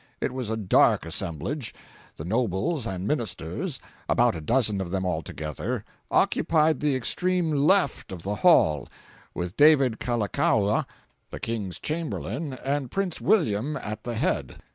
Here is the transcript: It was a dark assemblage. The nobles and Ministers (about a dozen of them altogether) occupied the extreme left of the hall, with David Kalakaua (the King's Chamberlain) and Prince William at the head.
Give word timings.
It 0.19 0.31
was 0.33 0.49
a 0.49 0.57
dark 0.57 1.05
assemblage. 1.05 1.75
The 2.17 2.25
nobles 2.25 2.87
and 2.87 3.07
Ministers 3.07 3.79
(about 4.09 4.35
a 4.35 4.41
dozen 4.41 4.81
of 4.81 4.89
them 4.89 5.05
altogether) 5.05 5.85
occupied 6.09 6.79
the 6.79 6.95
extreme 6.95 7.51
left 7.53 8.11
of 8.11 8.23
the 8.23 8.33
hall, 8.37 8.87
with 9.35 9.55
David 9.55 9.99
Kalakaua 9.99 10.87
(the 11.29 11.39
King's 11.39 11.77
Chamberlain) 11.77 12.53
and 12.65 12.89
Prince 12.89 13.21
William 13.21 13.77
at 13.77 14.01
the 14.03 14.15
head. 14.15 14.55